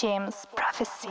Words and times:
James 0.00 0.30
Prophecy. 0.56 1.08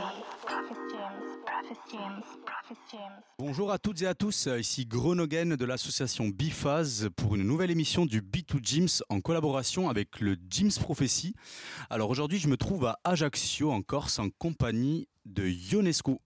Bonjour 3.38 3.70
à 3.70 3.78
toutes 3.78 4.02
et 4.02 4.06
à 4.06 4.14
tous, 4.14 4.48
ici 4.58 4.86
Gronogen 4.86 5.54
de 5.54 5.64
l'association 5.64 6.28
Bifaz 6.28 7.08
pour 7.14 7.36
une 7.36 7.44
nouvelle 7.44 7.70
émission 7.70 8.04
du 8.04 8.20
B2 8.20 8.58
Gyms 8.62 9.02
en 9.08 9.20
collaboration 9.20 9.88
avec 9.88 10.18
le 10.20 10.36
Gyms 10.48 10.72
Prophecy. 10.80 11.34
Alors 11.88 12.10
aujourd'hui 12.10 12.38
je 12.38 12.48
me 12.48 12.56
trouve 12.56 12.86
à 12.86 12.98
Ajaccio 13.04 13.70
en 13.70 13.82
Corse 13.82 14.18
en 14.18 14.28
compagnie 14.38 15.06
de 15.24 15.46
Ionescu. 15.46 16.16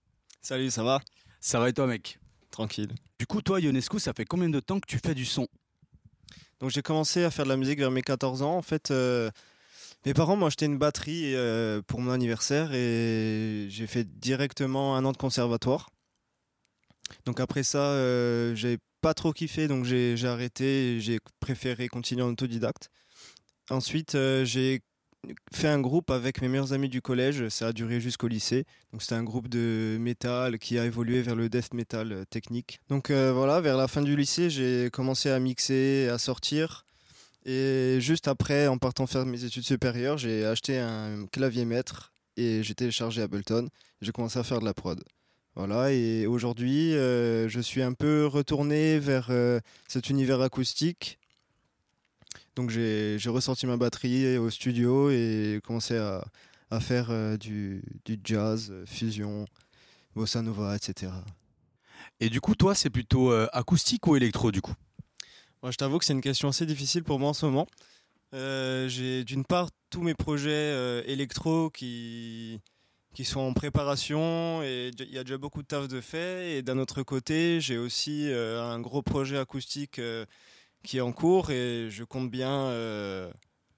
Salut, 0.41 0.71
ça 0.71 0.83
va? 0.83 1.01
Ça 1.39 1.59
va 1.59 1.69
et 1.69 1.73
toi 1.73 1.85
mec? 1.85 2.19
Tranquille. 2.49 2.93
Du 3.19 3.27
coup 3.27 3.41
toi 3.41 3.59
Ionescu 3.59 3.99
ça 3.99 4.13
fait 4.13 4.25
combien 4.25 4.49
de 4.49 4.59
temps 4.59 4.79
que 4.79 4.87
tu 4.87 4.97
fais 4.97 5.13
du 5.13 5.25
son? 5.25 5.47
Donc 6.59 6.71
j'ai 6.71 6.81
commencé 6.81 7.23
à 7.23 7.31
faire 7.31 7.45
de 7.45 7.49
la 7.49 7.57
musique 7.57 7.79
vers 7.79 7.91
mes 7.91 8.01
14 8.01 8.41
ans. 8.41 8.55
En 8.55 8.61
fait, 8.61 8.89
euh, 8.91 9.29
mes 10.05 10.13
parents 10.13 10.35
m'ont 10.35 10.45
acheté 10.45 10.65
une 10.65 10.77
batterie 10.77 11.35
euh, 11.35 11.81
pour 11.87 11.99
mon 12.01 12.11
anniversaire 12.11 12.73
et 12.73 13.67
j'ai 13.69 13.87
fait 13.87 14.07
directement 14.19 14.95
un 14.95 15.05
an 15.05 15.11
de 15.11 15.17
conservatoire. 15.17 15.89
Donc 17.25 17.39
après 17.39 17.63
ça, 17.63 17.79
euh, 17.79 18.77
pas 19.01 19.13
trop 19.13 19.33
kiffé, 19.33 19.67
donc 19.67 19.85
j'ai 19.85 20.17
arrêté 20.25 20.99
j'ai 20.99 21.19
préféré 21.39 21.87
continuer 21.87 22.23
en 22.23 22.29
autodidacte. 22.29 22.89
Ensuite, 23.69 24.15
euh, 24.15 24.45
j'ai 24.45 24.81
fait 25.51 25.67
un 25.67 25.79
groupe 25.79 26.11
avec 26.11 26.41
mes 26.41 26.47
meilleurs 26.47 26.73
amis 26.73 26.89
du 26.89 27.01
collège, 27.01 27.49
ça 27.49 27.67
a 27.67 27.73
duré 27.73 27.99
jusqu'au 27.99 28.27
lycée. 28.27 28.65
Donc 28.91 29.01
c'était 29.01 29.15
un 29.15 29.23
groupe 29.23 29.47
de 29.47 29.97
métal 29.99 30.59
qui 30.59 30.77
a 30.77 30.85
évolué 30.85 31.23
vers 31.23 31.35
le 31.35 31.49
death 31.49 31.73
metal 31.73 32.11
euh, 32.11 32.25
technique. 32.25 32.79
Donc 32.89 33.09
voilà, 33.11 33.61
vers 33.61 33.77
la 33.77 33.87
fin 33.87 34.01
du 34.01 34.15
lycée, 34.15 34.49
j'ai 34.49 34.89
commencé 34.91 35.29
à 35.29 35.39
mixer, 35.39 36.09
à 36.09 36.17
sortir. 36.17 36.85
Et 37.45 37.97
juste 38.01 38.27
après, 38.27 38.67
en 38.67 38.79
partant 38.79 39.05
faire 39.05 39.25
mes 39.25 39.43
études 39.43 39.63
supérieures, 39.63 40.17
j'ai 40.17 40.45
acheté 40.45 40.79
un 40.79 41.27
clavier 41.27 41.65
maître 41.65 42.11
et 42.37 42.63
j'ai 42.63 42.73
téléchargé 42.73 43.21
Ableton. 43.21 43.69
J'ai 44.01 44.11
commencé 44.11 44.39
à 44.39 44.43
faire 44.43 44.59
de 44.59 44.65
la 44.65 44.73
prod. 44.73 45.03
Voilà, 45.55 45.91
et 45.93 46.25
aujourd'hui, 46.25 46.95
euh, 46.95 47.47
je 47.47 47.61
suis 47.61 47.81
un 47.81 47.93
peu 47.93 48.25
retourné 48.25 48.99
vers 48.99 49.27
euh, 49.29 49.59
cet 49.87 50.09
univers 50.09 50.41
acoustique. 50.41 51.17
Donc 52.55 52.71
j'ai 52.71 53.17
ressorti 53.27 53.65
ma 53.67 53.77
batterie 53.77 54.37
au 54.37 54.49
studio 54.49 55.09
et 55.11 55.61
commencé 55.63 55.97
à, 55.97 56.23
faire 56.81 57.09
euh, 57.09 57.37
du, 57.37 57.81
du 58.03 58.19
jazz, 58.21 58.73
fusion, 58.85 59.45
bossa 60.13 60.41
nova, 60.41 60.75
etc. 60.75 61.11
Et 62.19 62.29
du 62.29 62.41
coup 62.41 62.55
toi 62.55 62.75
c'est 62.75 62.89
plutôt 62.89 63.31
acoustique 63.31 64.07
ou 64.07 64.15
électro 64.15 64.51
du 64.51 64.61
coup? 64.61 64.73
Je 65.71 65.77
t'avoue 65.77 65.97
que 65.97 66.05
c'est 66.05 66.13
une 66.13 66.21
question 66.21 66.49
assez 66.49 66.65
difficile 66.65 67.03
pour 67.03 67.19
moi 67.19 67.29
en 67.29 67.33
ce 67.33 67.45
moment. 67.45 67.67
Euh, 68.33 68.87
j'ai 68.87 69.23
d'une 69.23 69.45
part 69.45 69.69
tous 69.89 70.01
mes 70.01 70.13
projets 70.13 70.51
euh, 70.51 71.01
électro 71.05 71.69
qui, 71.69 72.59
qui 73.13 73.23
sont 73.23 73.39
en 73.39 73.53
préparation 73.53 74.61
et 74.63 74.91
il 74.99 75.11
y 75.11 75.17
a 75.17 75.23
déjà 75.23 75.37
beaucoup 75.37 75.61
de 75.61 75.67
taf 75.67 75.87
de 75.87 76.01
fait. 76.01 76.57
Et 76.57 76.61
d'un 76.61 76.77
autre 76.77 77.01
côté, 77.03 77.61
j'ai 77.61 77.77
aussi 77.77 78.29
euh, 78.29 78.61
un 78.61 78.79
gros 78.79 79.01
projet 79.01 79.37
acoustique 79.37 80.01
qui 80.83 80.97
est 80.97 81.01
en 81.01 81.11
cours 81.11 81.49
et 81.51 81.89
je 81.89 82.03
compte 82.03 82.29
bien 82.29 82.71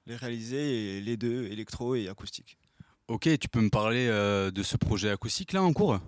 les 0.05 0.15
réaliser, 0.15 0.97
et 0.97 1.01
les 1.01 1.17
deux, 1.17 1.47
électro 1.47 1.95
et 1.95 2.07
acoustique. 2.07 2.57
Ok, 3.09 3.29
tu 3.39 3.47
peux 3.49 3.61
me 3.61 3.69
parler 3.69 4.07
de 4.07 4.63
ce 4.63 4.75
projet 4.77 5.09
acoustique 5.09 5.53
là 5.53 5.63
en 5.63 5.73
cours? 5.73 5.99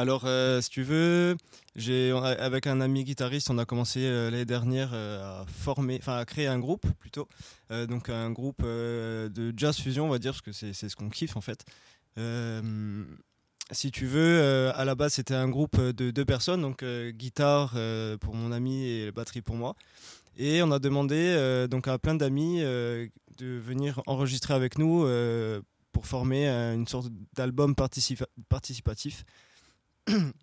Alors, 0.00 0.22
euh, 0.24 0.62
si 0.62 0.70
tu 0.70 0.82
veux, 0.82 1.36
j'ai 1.76 2.10
avec 2.10 2.66
un 2.66 2.80
ami 2.80 3.04
guitariste, 3.04 3.50
on 3.50 3.58
a 3.58 3.66
commencé 3.66 4.00
euh, 4.00 4.30
l'année 4.30 4.46
dernière 4.46 4.92
euh, 4.94 5.42
à 5.42 5.44
former, 5.46 5.98
enfin 6.00 6.16
à 6.16 6.24
créer 6.24 6.46
un 6.46 6.58
groupe 6.58 6.86
plutôt, 7.00 7.28
donc 7.68 8.08
un 8.08 8.30
groupe 8.30 8.62
de 8.62 9.52
jazz 9.54 9.76
fusion, 9.76 10.06
on 10.06 10.08
va 10.08 10.18
dire, 10.18 10.32
parce 10.32 10.40
que 10.40 10.52
c'est 10.52 10.72
ce 10.72 10.96
qu'on 10.96 11.10
kiffe 11.10 11.36
en 11.36 11.42
fait. 11.42 11.66
Si 13.72 13.90
tu 13.90 14.06
veux, 14.06 14.72
à 14.74 14.86
la 14.86 14.94
base 14.94 15.12
c'était 15.12 15.34
un 15.34 15.50
groupe 15.50 15.78
de 15.78 16.10
deux 16.10 16.24
personnes, 16.24 16.62
donc 16.62 16.82
guitare 17.10 17.76
pour 18.20 18.34
mon 18.34 18.52
ami 18.52 18.86
et 18.86 19.12
batterie 19.12 19.42
pour 19.42 19.56
moi. 19.56 19.76
Et 20.38 20.62
on 20.62 20.72
a 20.72 20.78
demandé 20.78 21.66
donc 21.70 21.88
à 21.88 21.98
plein 21.98 22.14
d'amis 22.14 22.60
de 22.62 23.10
venir 23.38 24.00
enregistrer 24.06 24.54
avec 24.54 24.78
nous 24.78 25.06
pour 25.92 26.06
former 26.06 26.48
une 26.48 26.86
sorte 26.86 27.08
d'album 27.34 27.74
participa- 27.74 28.28
participatif. 28.48 29.24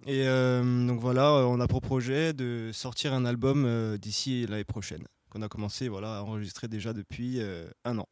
Et 0.06 0.28
euh, 0.28 0.88
donc 0.88 1.00
voilà, 1.00 1.32
on 1.48 1.60
a 1.60 1.68
pour 1.68 1.82
projet 1.82 2.34
de 2.34 2.72
sortir 2.74 3.14
un 3.14 3.26
album 3.26 3.66
euh, 3.66 3.98
d'ici 3.98 4.46
l'année 4.48 4.64
prochaine, 4.64 5.06
qu'on 5.30 5.42
a 5.42 5.48
commencé 5.50 5.88
voilà, 5.90 6.18
à 6.18 6.22
enregistrer 6.22 6.68
déjà 6.68 6.94
depuis 6.94 7.40
euh, 7.42 7.68
un 7.86 7.98
an. 7.98 8.08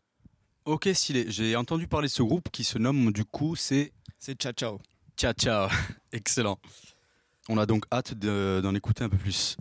Ok 0.66 0.90
stylé, 0.94 1.26
j'ai 1.30 1.56
entendu 1.56 1.88
parler 1.88 2.08
de 2.08 2.14
ce 2.14 2.24
groupe 2.24 2.50
qui 2.52 2.64
se 2.64 2.78
nomme 2.78 3.12
du 3.14 3.24
coup 3.26 3.56
c'est 3.56 3.92
C'est 4.20 4.40
Ciao 4.42 4.54
Ciao. 4.54 4.80
Ciao 5.18 5.34
ciao, 5.34 5.70
excellent. 6.12 6.58
On 7.48 7.58
a 7.58 7.66
donc 7.66 7.86
hâte 7.92 8.14
de- 8.16 8.60
d'en 8.64 8.74
écouter 8.74 9.04
un 9.04 9.10
peu 9.10 9.18
plus. 9.18 9.56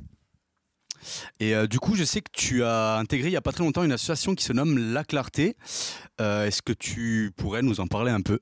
Et 1.39 1.55
euh, 1.55 1.67
du 1.67 1.79
coup, 1.79 1.95
je 1.97 2.03
sais 2.05 2.23
que 2.23 2.31
tu 2.33 2.65
as 2.65 2.97
intégré 2.97 3.29
il 3.29 3.33
y 3.33 3.37
a 3.37 3.43
pas 3.43 3.53
très 3.53 3.63
longtemps 3.63 3.85
une 3.85 3.93
association 3.93 4.35
qui 4.35 4.43
se 4.43 4.55
nomme 4.55 4.95
La 4.95 5.05
Clarté. 5.05 5.55
Euh, 6.21 6.47
Est-ce 6.47 6.63
que 6.63 6.73
tu 6.73 7.31
pourrais 7.37 7.61
nous 7.61 7.79
en 7.81 7.87
parler 7.87 8.11
un 8.11 8.23
peu? 8.23 8.41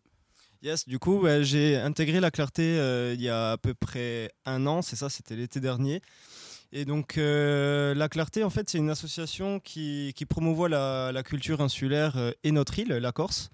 Yes, 0.62 0.86
du 0.86 1.00
coup, 1.00 1.18
ouais, 1.18 1.42
j'ai 1.42 1.76
intégré 1.76 2.20
la 2.20 2.30
clarté 2.30 2.62
euh, 2.78 3.14
il 3.14 3.20
y 3.20 3.28
a 3.28 3.50
à 3.52 3.56
peu 3.58 3.74
près 3.74 4.30
un 4.46 4.64
an, 4.68 4.80
c'est 4.80 4.94
ça, 4.94 5.10
c'était 5.10 5.34
l'été 5.34 5.58
dernier. 5.58 6.00
Et 6.70 6.84
donc, 6.84 7.18
euh, 7.18 7.94
la 7.94 8.08
clarté, 8.08 8.44
en 8.44 8.50
fait, 8.50 8.70
c'est 8.70 8.78
une 8.78 8.88
association 8.88 9.58
qui, 9.58 10.12
qui 10.14 10.24
promouvoit 10.24 10.68
la, 10.68 11.22
culture 11.24 11.60
insulaire 11.62 12.16
euh, 12.16 12.30
et 12.44 12.52
notre 12.52 12.78
île, 12.78 12.90
la 12.90 13.10
Corse. 13.10 13.50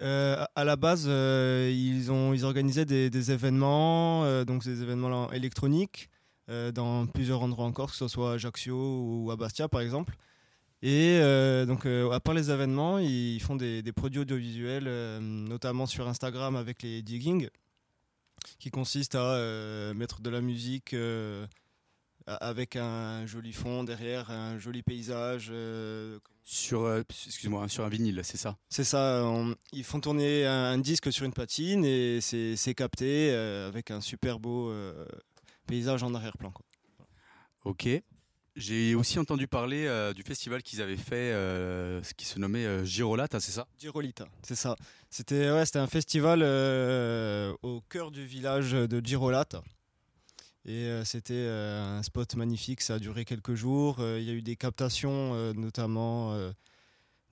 Euh, 0.00 0.42
à- 0.54 0.64
la 0.64 0.76
base, 0.76 1.04
ils, 1.04 2.10
ont, 2.10 2.32
ils 2.32 2.46
organisaient 2.46 2.86
des, 2.86 3.30
événements, 3.30 4.42
donc 4.44 4.64
des 4.64 4.80
événements 4.80 5.30
électroniques, 5.32 6.08
dans 6.48 7.06
plusieurs 7.06 7.42
endroits 7.42 7.66
en 7.66 7.72
Corse, 7.72 7.92
que 7.92 7.98
ce 7.98 8.08
soit 8.08 8.30
à 8.30 8.34
Ajaccio 8.34 8.74
ou 8.74 9.30
à 9.30 9.36
Bastia, 9.36 9.68
par 9.68 9.82
exemple. 9.82 10.16
Et 10.86 11.16
euh, 11.18 11.64
donc, 11.64 11.86
euh, 11.86 12.10
à 12.10 12.20
part 12.20 12.34
les 12.34 12.50
événements, 12.50 12.98
ils 12.98 13.40
font 13.40 13.56
des, 13.56 13.80
des 13.82 13.92
produits 13.92 14.20
audiovisuels, 14.20 14.84
euh, 14.86 15.18
notamment 15.18 15.86
sur 15.86 16.06
Instagram 16.06 16.56
avec 16.56 16.82
les 16.82 17.00
digging, 17.00 17.48
qui 18.58 18.70
consistent 18.70 19.14
à 19.14 19.32
euh, 19.36 19.94
mettre 19.94 20.20
de 20.20 20.28
la 20.28 20.42
musique 20.42 20.94
a- 22.26 22.34
avec 22.34 22.76
un 22.76 23.24
joli 23.24 23.54
fond 23.54 23.82
derrière, 23.82 24.30
un 24.30 24.58
joli 24.58 24.82
paysage. 24.82 25.50
Sur, 26.42 26.98
excuse-moi, 26.98 27.66
sur 27.70 27.84
un 27.84 27.88
vinyle, 27.88 28.20
c'est 28.22 28.36
ça? 28.36 28.58
C'est 28.68 28.84
ça, 28.84 29.22
on- 29.24 29.54
ils 29.72 29.84
font 29.84 30.00
tourner 30.00 30.44
un, 30.44 30.64
un 30.72 30.78
disque 30.78 31.10
sur 31.10 31.24
une 31.24 31.32
patine 31.32 31.82
et 31.86 32.20
c'est 32.20 32.74
capté 32.74 33.32
avec 33.32 33.90
un 33.90 34.02
super 34.02 34.38
beau 34.38 34.70
paysage 35.66 36.02
en 36.02 36.14
arrière-plan. 36.14 36.52
Ok. 37.64 37.88
J'ai 38.56 38.94
aussi 38.94 39.18
entendu 39.18 39.48
parler 39.48 39.86
euh, 39.86 40.12
du 40.12 40.22
festival 40.22 40.62
qu'ils 40.62 40.80
avaient 40.80 40.96
fait, 40.96 41.32
euh, 41.32 42.00
qui 42.16 42.24
se 42.24 42.38
nommait 42.38 42.64
euh, 42.64 42.84
Girolata, 42.84 43.40
c'est 43.40 43.50
ça? 43.50 43.66
Girolita, 43.80 44.28
c'est 44.42 44.54
ça. 44.54 44.76
C'était 45.10 45.50
ouais, 45.50 45.66
c'était 45.66 45.80
un 45.80 45.88
festival 45.88 46.40
euh, 46.42 47.52
au 47.62 47.80
cœur 47.88 48.12
du 48.12 48.24
village 48.24 48.70
de 48.70 49.04
Girolata. 49.04 49.62
Et 50.66 50.88
c'était 51.04 51.46
un 51.46 52.02
spot 52.02 52.36
magnifique, 52.36 52.80
ça 52.80 52.94
a 52.94 52.98
duré 52.98 53.26
quelques 53.26 53.54
jours. 53.54 53.96
Il 54.00 54.22
y 54.22 54.30
a 54.30 54.32
eu 54.32 54.40
des 54.40 54.56
captations, 54.56 55.52
notamment 55.52 56.34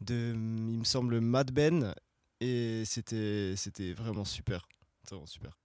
de, 0.03 0.33
il 0.34 0.78
me 0.78 0.84
semble, 0.84 1.19
Mad 1.21 1.50
Ben. 1.50 1.94
Et 2.41 2.83
c'était 2.84 3.54
c'était 3.56 3.94
vraiment 3.94 4.27
super. 4.27 4.69
Vraiment 5.09 5.25
super. 5.25 5.56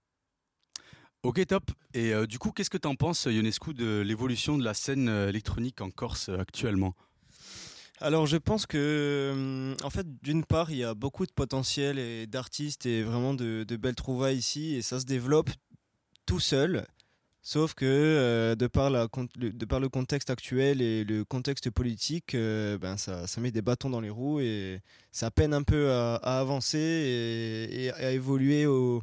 Ok, 1.24 1.44
top. 1.46 1.64
Et 1.94 2.14
euh, 2.14 2.26
du 2.26 2.38
coup, 2.38 2.52
qu'est-ce 2.52 2.70
que 2.70 2.78
tu 2.78 2.86
en 2.86 2.94
penses, 2.94 3.24
Ionescu, 3.24 3.74
de 3.74 4.02
l'évolution 4.06 4.56
de 4.56 4.62
la 4.62 4.72
scène 4.72 5.08
euh, 5.08 5.28
électronique 5.28 5.80
en 5.80 5.90
Corse 5.90 6.28
euh, 6.28 6.38
actuellement? 6.38 6.94
Alors 8.00 8.26
je 8.26 8.36
pense 8.36 8.66
que, 8.66 9.30
hum, 9.32 9.76
en 9.84 9.90
fait, 9.90 10.06
d'une 10.22 10.44
part, 10.44 10.70
il 10.70 10.76
y 10.78 10.84
a 10.84 10.94
beaucoup 10.94 11.26
de 11.26 11.32
potentiel 11.32 11.98
et 11.98 12.28
d'artistes 12.28 12.86
et 12.86 13.02
vraiment 13.02 13.34
de, 13.34 13.64
belles 13.76 13.96
trouvailles 13.96 14.36
ici 14.36 14.76
et 14.76 14.82
ça 14.82 15.00
se 15.00 15.06
développe 15.06 15.50
tout 16.24 16.38
seul. 16.38 16.86
Sauf 17.42 17.74
que 17.74 18.54
de, 18.54 18.66
par 18.66 18.90
la, 18.90 19.08
de 19.36 19.64
par 19.64 19.80
le 19.80 19.88
contexte 19.88 20.28
actuel 20.28 20.82
et 20.82 21.02
le 21.02 21.24
contexte 21.24 21.70
politique, 21.70 22.36
ben 22.36 22.98
ça, 22.98 23.26
ça 23.26 23.40
met 23.40 23.50
des 23.50 23.62
bâtons 23.62 23.88
dans 23.88 24.02
les 24.02 24.10
roues 24.10 24.40
et 24.40 24.80
ça 25.12 25.30
peine 25.30 25.54
un 25.54 25.62
peu 25.62 25.90
à, 25.90 26.16
avancer 26.16 26.78
et 27.72 27.90
à 27.92 28.12
évoluer 28.12 28.66
au, 28.66 29.02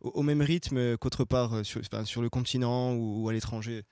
au, 0.00 0.22
même 0.22 0.42
rythme 0.42 0.96
qu'autre 0.96 1.24
part 1.24 1.54
euh, 1.54 1.62
sur, 1.64 2.22
le 2.22 2.28
continent 2.28 2.94
ou, 2.94 3.28
à 3.28 3.32
l'étranger. 3.32 3.82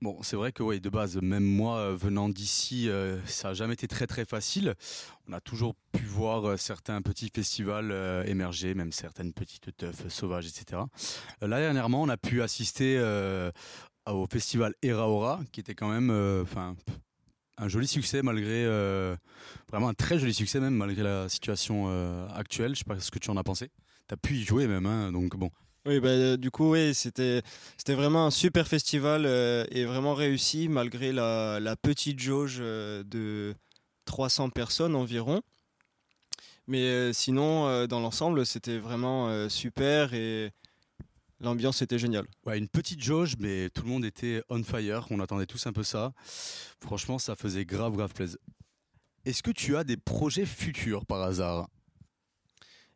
Bon, 0.00 0.22
c'est 0.22 0.36
vrai 0.36 0.50
que 0.50 0.62
ouais, 0.62 0.80
de 0.80 0.88
base, 0.88 1.18
même 1.20 1.44
moi, 1.44 1.76
euh, 1.76 1.94
venant 1.94 2.30
d'ici, 2.30 2.88
euh, 2.88 3.18
ça 3.26 3.48
n'a 3.48 3.54
jamais 3.54 3.74
été 3.74 3.86
très 3.86 4.06
très 4.06 4.24
facile. 4.24 4.74
On 5.28 5.32
a 5.34 5.40
toujours 5.40 5.74
pu 5.92 6.04
voir 6.04 6.58
certains 6.58 7.02
petits 7.02 7.30
festivals 7.34 7.92
émerger, 8.26 8.74
même 8.74 8.92
certaines 8.92 9.32
petites 9.34 9.76
teufs 9.76 10.08
sauvages, 10.08 10.46
etc. 10.46 10.82
Là, 11.42 11.60
dernièrement, 11.60 12.02
on 12.02 12.08
a 12.08 12.16
pu 12.16 12.40
assister 12.40 12.98
au 14.06 14.26
festival 14.26 14.74
Era 14.82 15.08
Ora, 15.08 15.40
qui 15.52 15.60
était 15.60 15.74
quand 15.74 15.90
même 15.90 16.10
enfin, 16.42 16.76
un 17.58 17.68
joli 17.68 17.86
succès 17.86 18.22
malgré 18.22 18.64
vraiment 19.68 19.88
un 19.88 19.94
très 19.94 20.18
joli 20.18 20.32
succès 20.32 20.60
même 20.60 20.74
malgré 20.74 21.02
la 21.02 21.28
situation 21.28 21.88
actuelle. 22.34 22.74
Je 22.74 22.80
sais 22.80 22.84
pas 22.84 22.98
ce 22.98 23.10
que 23.10 23.18
tu 23.18 23.30
en 23.30 23.36
as 23.36 23.44
pensé. 23.44 23.70
T'as 24.10 24.16
pu 24.16 24.34
y 24.34 24.42
jouer 24.42 24.66
même, 24.66 24.86
hein, 24.86 25.12
donc 25.12 25.36
bon. 25.36 25.52
Oui, 25.86 26.00
bah, 26.00 26.08
euh, 26.08 26.36
du 26.36 26.50
coup, 26.50 26.72
oui, 26.72 26.94
c'était 26.94 27.42
c'était 27.76 27.94
vraiment 27.94 28.26
un 28.26 28.32
super 28.32 28.66
festival 28.66 29.22
euh, 29.24 29.64
et 29.70 29.84
vraiment 29.84 30.14
réussi 30.14 30.68
malgré 30.68 31.12
la, 31.12 31.60
la 31.60 31.76
petite 31.76 32.18
jauge 32.18 32.58
euh, 32.58 33.04
de 33.04 33.54
300 34.06 34.50
personnes 34.50 34.96
environ. 34.96 35.42
Mais 36.66 37.12
sinon, 37.12 37.86
dans 37.86 38.00
l'ensemble, 38.00 38.44
c'était 38.44 38.78
vraiment 38.78 39.48
super 39.48 40.12
et 40.14 40.52
l'ambiance 41.40 41.82
était 41.82 41.98
géniale. 41.98 42.26
Ouais, 42.46 42.58
une 42.58 42.68
petite 42.68 43.02
jauge, 43.02 43.34
mais 43.38 43.70
tout 43.70 43.82
le 43.82 43.88
monde 43.88 44.04
était 44.04 44.42
on 44.48 44.62
fire. 44.64 45.06
On 45.10 45.20
attendait 45.20 45.46
tous 45.46 45.66
un 45.66 45.72
peu 45.72 45.82
ça. 45.84 46.12
Franchement, 46.80 47.18
ça 47.18 47.36
faisait 47.36 47.64
grave, 47.64 47.94
grave 47.94 48.12
plaisir. 48.12 48.38
Est-ce 49.24 49.42
que 49.42 49.50
tu 49.50 49.76
as 49.76 49.84
des 49.84 49.96
projets 49.96 50.46
futurs 50.46 51.06
par 51.06 51.22
hasard? 51.22 51.68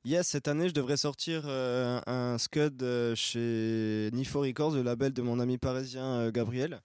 Yes, 0.06 0.28
cette 0.28 0.48
année, 0.48 0.68
je 0.68 0.74
devrais 0.74 0.98
sortir 0.98 1.44
euh, 1.46 1.98
un 2.06 2.36
scud 2.36 2.82
euh, 2.82 3.14
chez 3.14 4.10
Nifo 4.12 4.42
Records, 4.42 4.74
le 4.74 4.82
label 4.82 5.14
de 5.14 5.22
mon 5.22 5.40
ami 5.40 5.56
parisien 5.56 6.04
euh, 6.04 6.30
Gabriel. 6.30 6.82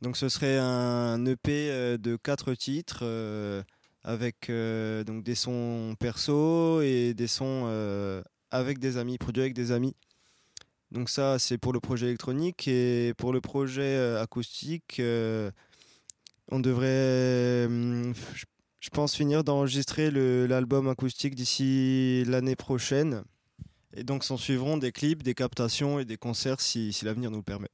Donc, 0.00 0.16
ce 0.16 0.30
serait 0.30 0.56
un 0.56 1.22
EP 1.26 1.98
de 1.98 2.16
quatre 2.16 2.54
titres 2.54 3.04
avec 4.02 4.50
donc 4.50 5.22
des 5.22 5.34
sons 5.34 5.94
perso 6.00 6.80
et 6.80 7.12
des 7.12 7.26
sons 7.26 8.24
avec 8.50 8.78
des 8.78 8.96
amis, 8.96 9.18
produits 9.18 9.42
avec 9.42 9.52
des 9.52 9.72
amis. 9.72 9.94
Donc, 10.92 11.10
ça, 11.10 11.38
c'est 11.38 11.58
pour 11.58 11.74
le 11.74 11.80
projet 11.80 12.06
électronique. 12.06 12.66
Et 12.66 13.12
pour 13.18 13.34
le 13.34 13.42
projet 13.42 14.16
acoustique, 14.16 15.02
on 16.48 16.60
devrait, 16.60 17.66
hum, 17.66 18.14
je 18.80 18.90
pense 18.90 19.14
finir 19.14 19.44
d'enregistrer 19.44 20.10
l'album 20.10 20.88
acoustique 20.88 21.34
d'ici 21.34 22.24
l'année 22.26 22.56
prochaine. 22.56 23.22
Et 23.94 24.04
donc 24.04 24.24
s'en 24.24 24.36
suivront 24.36 24.76
des 24.76 24.92
clips, 24.92 25.22
des 25.22 25.34
captations 25.34 25.98
et 25.98 26.04
des 26.04 26.16
concerts 26.16 26.60
si, 26.60 26.92
si 26.92 27.04
l'avenir 27.04 27.30
nous 27.30 27.38
le 27.38 27.42
permet. 27.42 27.68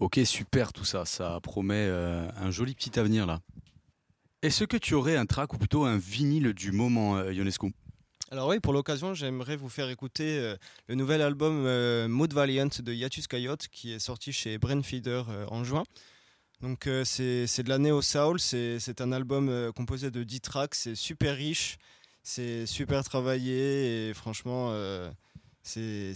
Ok, 0.00 0.20
super 0.24 0.72
tout 0.72 0.84
ça. 0.84 1.04
Ça 1.04 1.38
promet 1.42 1.86
euh, 1.88 2.28
un 2.36 2.50
joli 2.50 2.74
petit 2.74 2.98
avenir 2.98 3.26
là. 3.26 3.40
Est-ce 4.42 4.64
que 4.64 4.76
tu 4.76 4.94
aurais 4.94 5.16
un 5.16 5.26
track 5.26 5.54
ou 5.54 5.58
plutôt 5.58 5.84
un 5.84 5.96
vinyle 5.96 6.52
du 6.52 6.72
moment, 6.72 7.16
euh, 7.16 7.32
Ionescu? 7.32 7.72
Alors 8.30 8.48
oui, 8.48 8.58
pour 8.58 8.72
l'occasion, 8.72 9.14
j'aimerais 9.14 9.54
vous 9.54 9.68
faire 9.68 9.88
écouter 9.90 10.38
euh, 10.38 10.56
le 10.88 10.96
nouvel 10.96 11.22
album 11.22 11.64
euh, 11.66 12.08
Mood 12.08 12.32
Valiant 12.32 12.68
de 12.78 12.92
Yatus 12.92 13.26
Coyote 13.26 13.68
qui 13.68 13.92
est 13.92 13.98
sorti 13.98 14.32
chez 14.32 14.58
Brainfeeder 14.58 15.22
euh, 15.28 15.46
en 15.48 15.62
juin. 15.62 15.84
Donc 16.60 16.86
euh, 16.86 17.04
c'est 17.04 17.62
de 17.62 17.68
la 17.68 17.78
Neo 17.78 18.00
Soul, 18.00 18.40
c'est 18.40 19.00
un 19.00 19.12
album 19.12 19.48
euh, 19.48 19.72
composé 19.72 20.10
de 20.10 20.22
10 20.22 20.40
tracks, 20.40 20.74
c'est 20.74 20.94
super 20.94 21.36
riche, 21.36 21.76
c'est 22.22 22.64
super 22.66 23.04
travaillé 23.04 24.08
et 24.08 24.14
franchement 24.14 24.68
euh, 24.72 25.10
c'est 25.62 26.14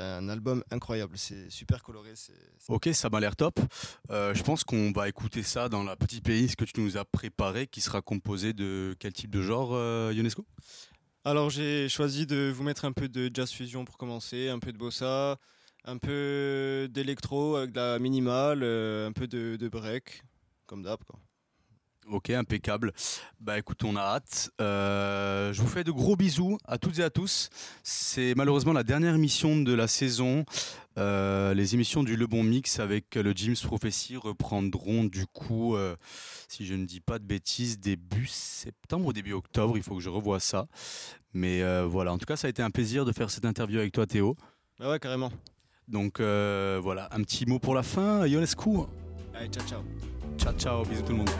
un 0.00 0.28
album 0.28 0.62
incroyable, 0.70 1.16
c'est 1.16 1.50
super 1.50 1.82
coloré. 1.82 2.10
c'est- 2.14 2.32
Ok, 2.68 2.90
ça 2.92 3.08
m'a 3.10 3.18
l'air 3.20 3.34
top. 3.34 3.58
Euh, 4.10 4.34
je 4.34 4.42
pense 4.44 4.62
qu'on 4.64 4.92
va 4.92 5.08
écouter 5.08 5.42
ça 5.42 5.68
dans 5.68 5.82
la 5.82 5.96
petite 5.96 6.22
playlist 6.24 6.54
que 6.56 6.64
tu 6.64 6.80
nous 6.80 6.96
as 6.96 7.04
préparée, 7.04 7.66
qui 7.66 7.80
sera 7.80 8.02
composée 8.02 8.52
de 8.52 8.94
quel 9.00 9.12
type 9.12 9.30
de 9.30 9.42
genre, 9.42 9.70
euh, 9.72 10.12
Ionescu 10.14 10.42
Alors 11.24 11.50
j'ai 11.50 11.88
choisi 11.88 12.26
de 12.26 12.52
vous 12.54 12.62
mettre 12.62 12.84
un 12.84 12.92
peu 12.92 13.08
de 13.08 13.30
jazz 13.34 13.50
fusion 13.50 13.84
pour 13.84 13.96
commencer, 13.98 14.48
un 14.48 14.58
peu 14.60 14.72
de 14.72 14.78
bossa, 14.78 15.38
un 15.84 15.98
peu 15.98 16.88
d'électro 16.90 17.56
avec 17.56 17.72
de 17.72 17.80
la 17.80 17.98
minimale, 17.98 18.60
euh, 18.62 19.08
un 19.08 19.12
peu 19.12 19.26
de, 19.26 19.56
de 19.56 19.68
break, 19.68 20.22
comme 20.66 20.82
d'hab. 20.82 21.00
Ok, 22.08 22.30
impeccable. 22.30 22.92
Bah 23.40 23.58
écoute, 23.58 23.84
on 23.84 23.94
a 23.94 24.00
hâte. 24.00 24.50
Euh, 24.60 25.52
je 25.52 25.62
vous 25.62 25.68
fais 25.68 25.84
de 25.84 25.92
gros 25.92 26.16
bisous 26.16 26.58
à 26.64 26.76
toutes 26.76 26.98
et 26.98 27.02
à 27.04 27.10
tous. 27.10 27.48
C'est 27.84 28.34
malheureusement 28.36 28.72
la 28.72 28.82
dernière 28.82 29.14
émission 29.14 29.56
de 29.56 29.72
la 29.72 29.86
saison. 29.86 30.44
Euh, 30.98 31.54
les 31.54 31.74
émissions 31.74 32.02
du 32.02 32.16
Le 32.16 32.26
Bon 32.26 32.42
Mix 32.42 32.80
avec 32.80 33.14
le 33.14 33.32
James 33.36 33.54
Prophecy 33.62 34.16
reprendront 34.16 35.04
du 35.04 35.26
coup, 35.26 35.76
euh, 35.76 35.94
si 36.48 36.66
je 36.66 36.74
ne 36.74 36.86
dis 36.86 37.00
pas 37.00 37.20
de 37.20 37.24
bêtises, 37.24 37.78
début 37.78 38.26
septembre 38.26 39.06
ou 39.06 39.12
début 39.12 39.32
octobre. 39.32 39.76
Il 39.76 39.84
faut 39.84 39.94
que 39.94 40.02
je 40.02 40.10
revoie 40.10 40.40
ça. 40.40 40.66
Mais 41.34 41.62
voilà, 41.84 42.12
en 42.12 42.18
tout 42.18 42.26
cas, 42.26 42.36
ça 42.36 42.48
a 42.48 42.50
été 42.50 42.62
un 42.62 42.70
plaisir 42.70 43.04
de 43.04 43.12
faire 43.12 43.30
cette 43.30 43.44
interview 43.44 43.78
avec 43.78 43.92
toi, 43.92 44.06
Théo. 44.06 44.36
Ah 44.80 44.90
ouais, 44.90 44.98
carrément. 44.98 45.30
Donc 45.88 46.20
euh, 46.20 46.80
voilà, 46.82 47.08
un 47.12 47.22
petit 47.22 47.46
mot 47.46 47.58
pour 47.58 47.74
la 47.74 47.82
fin. 47.82 48.26
Ionescu. 48.26 48.70
Allez, 49.34 49.48
ciao, 49.48 49.66
ciao. 49.66 49.80
Ciao, 50.38 50.52
ciao, 50.54 50.84
bisous 50.84 51.02
tout 51.02 51.12
le 51.12 51.18
monde. 51.18 51.30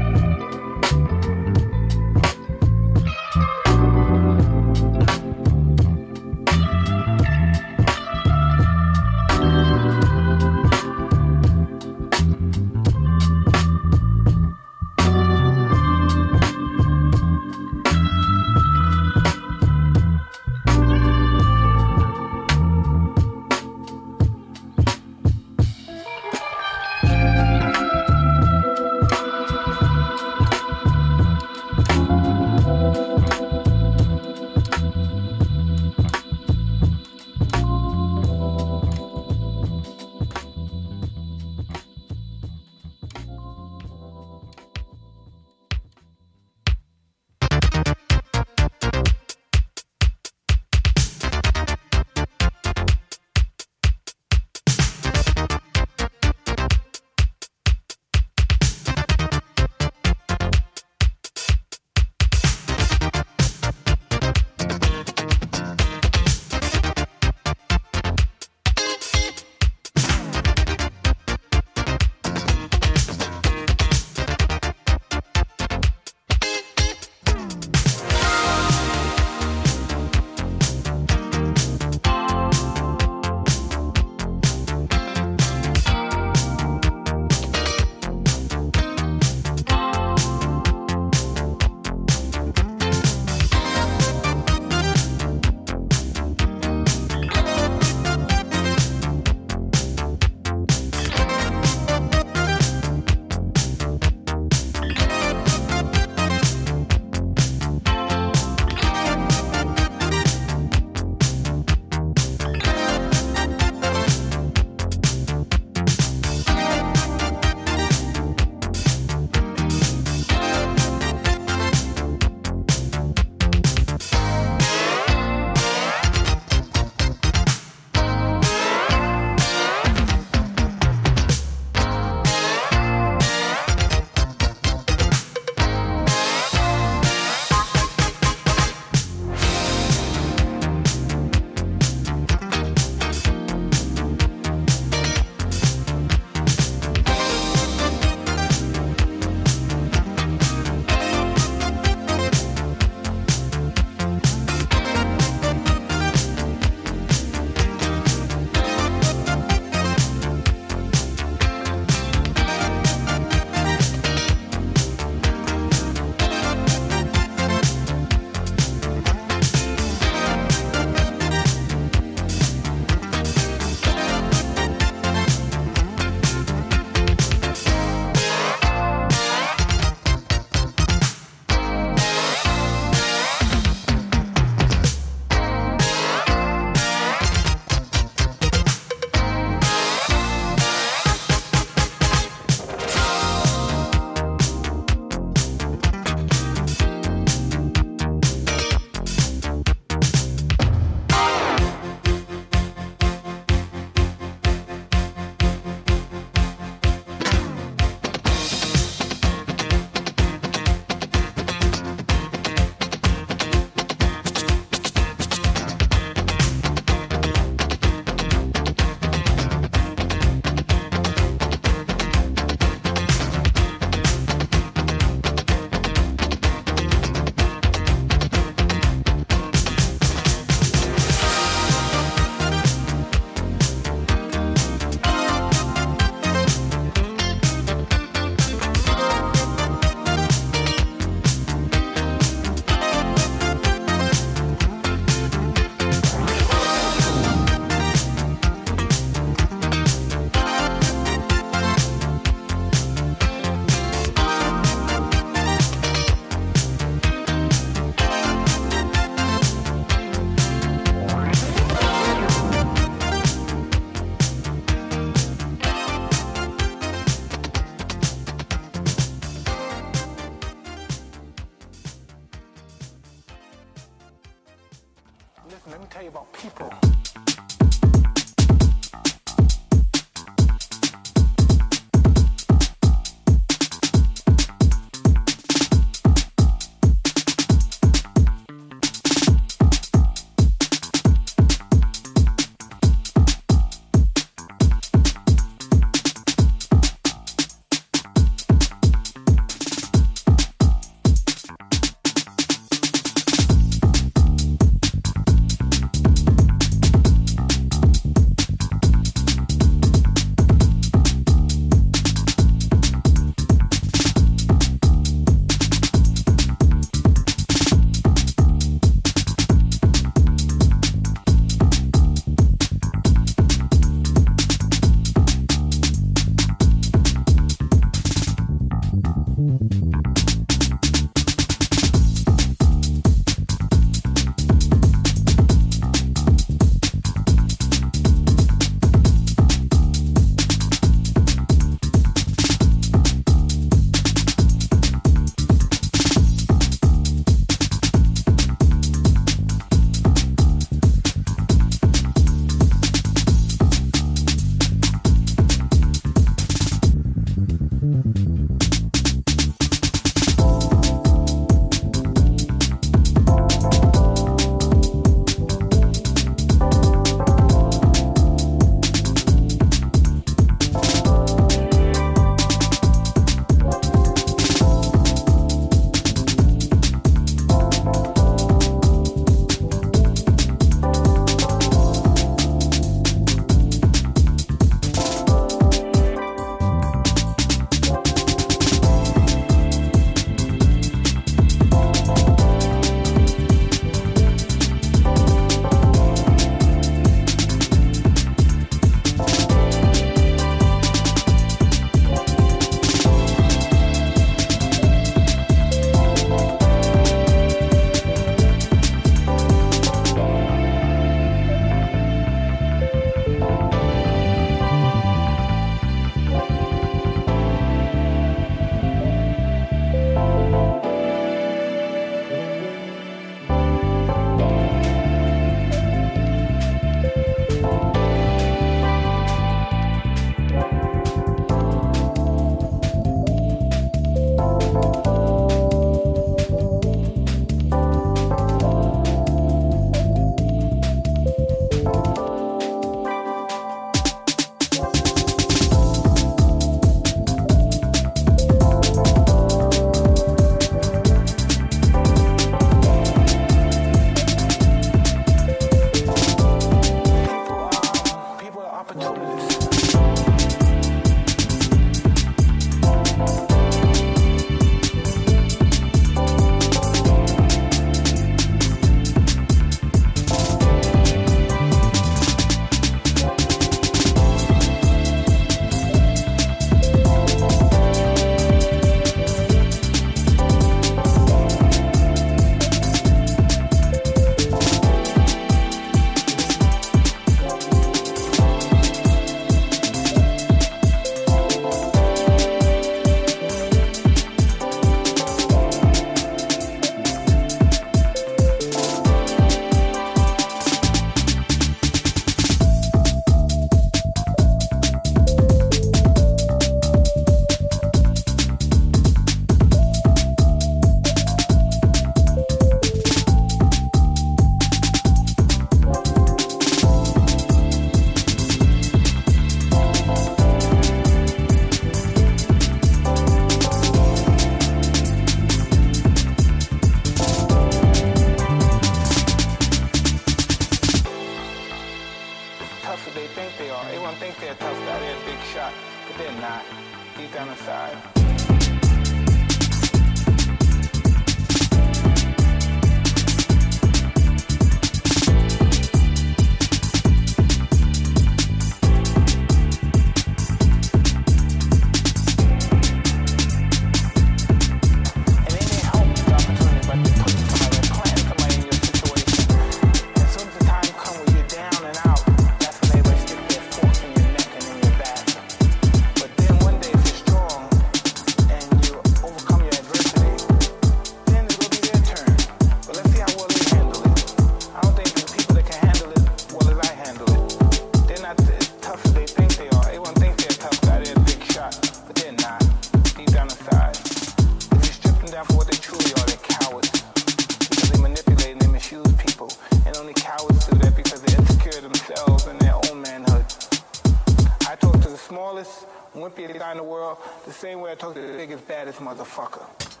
smallest, 595.63 595.85
wimpiest 596.15 596.57
guy 596.57 596.71
in 596.71 596.77
the 596.77 596.83
world 596.83 597.17
the 597.45 597.53
same 597.53 597.81
way 597.81 597.91
I 597.91 597.95
talk 597.95 598.15
to 598.15 598.21
the 598.21 598.33
biggest, 598.33 598.67
baddest 598.67 598.99
motherfucker. 598.99 600.00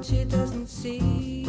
But 0.00 0.06
she 0.06 0.24
doesn't 0.24 0.66
see. 0.66 1.44